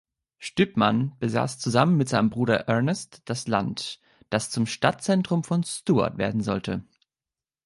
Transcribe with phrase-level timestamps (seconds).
[0.39, 3.99] Stypmann besaß zusammen mit seinem Bruder Ernest das Land,
[4.31, 6.83] das zum Stadtzentrum von Stuart werden sollte.